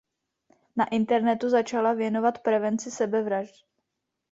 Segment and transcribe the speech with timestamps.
[0.75, 3.65] Na internetu začala věnovat prevenci sebevražd.